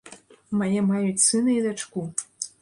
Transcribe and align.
Мае 0.61 0.81
маюць 0.87 1.25
сына 1.27 1.51
і 1.57 1.59
дачку. 1.67 2.07